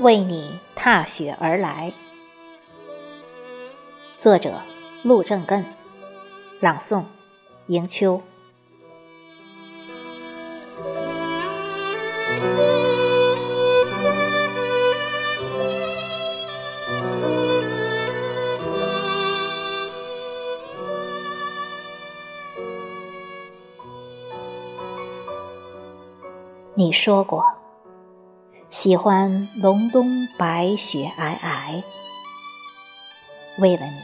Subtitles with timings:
[0.00, 1.92] 为你踏雪而来。
[4.18, 4.60] 作者
[5.02, 5.64] 陆正根
[6.60, 7.04] 朗诵
[7.68, 8.22] 迎秋。
[26.76, 27.44] 你说过，
[28.68, 31.84] 喜欢隆冬白雪皑皑。
[33.60, 34.00] 为了你，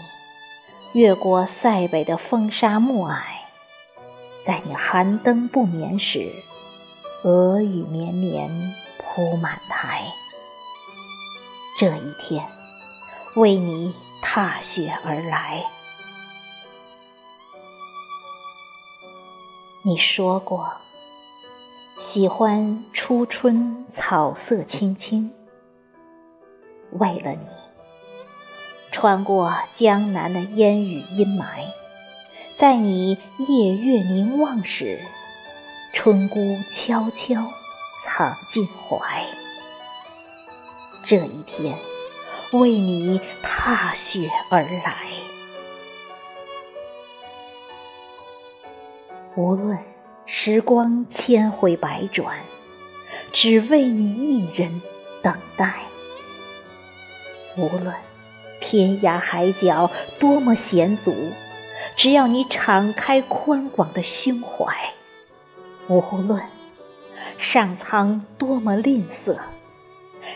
[0.93, 3.21] 越过塞北的风沙暮霭，
[4.45, 6.33] 在你寒灯不眠时，
[7.25, 8.49] 鹅羽绵绵
[8.99, 10.05] 铺满台。
[11.77, 12.47] 这一天，
[13.35, 13.93] 为你
[14.23, 15.65] 踏雪而来。
[19.83, 20.71] 你说过。
[22.01, 25.31] 喜欢初春草色青青，
[26.93, 27.47] 为了你，
[28.91, 31.63] 穿过江南的烟雨阴霾，
[32.57, 34.99] 在你夜月凝望时，
[35.93, 37.53] 春姑悄悄
[38.03, 39.23] 藏进怀。
[41.05, 41.79] 这一天，
[42.53, 44.97] 为你踏雪而来，
[49.37, 49.79] 无论。
[50.33, 52.39] 时光千回百转，
[53.33, 54.81] 只为你一人
[55.21, 55.81] 等待。
[57.57, 57.93] 无论
[58.61, 61.13] 天涯海角多么险阻，
[61.97, 64.73] 只要你敞开宽广的胸怀；
[65.89, 66.41] 无论
[67.37, 69.37] 上苍多么吝啬，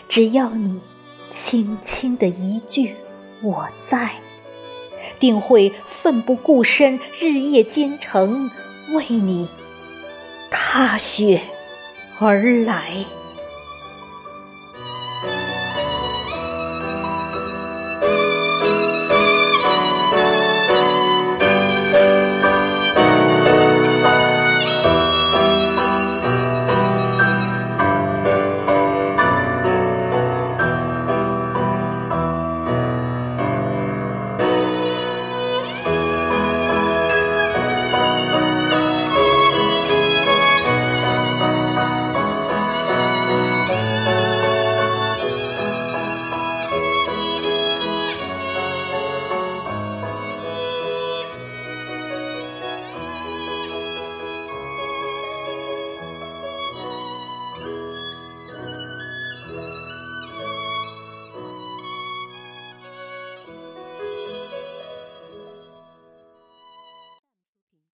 [0.09, 0.81] 只要你
[1.29, 2.97] 轻轻的一句
[3.41, 4.11] “我在”，
[5.21, 8.51] 定会奋不顾身，日夜兼程，
[8.89, 9.47] 为你。
[10.77, 11.39] 踏雪
[12.19, 13.05] 而来。